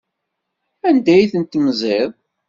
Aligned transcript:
Anda 0.87 1.11
ay 1.15 1.29
tent-temziḍ? 1.31 2.11